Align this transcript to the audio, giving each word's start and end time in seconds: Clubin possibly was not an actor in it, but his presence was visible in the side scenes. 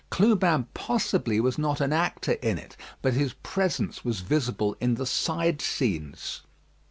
Clubin 0.09 0.63
possibly 0.73 1.39
was 1.39 1.59
not 1.59 1.79
an 1.79 1.93
actor 1.93 2.31
in 2.31 2.57
it, 2.57 2.75
but 3.03 3.13
his 3.13 3.33
presence 3.43 4.03
was 4.03 4.21
visible 4.21 4.75
in 4.81 4.95
the 4.95 5.05
side 5.05 5.61
scenes. 5.61 6.41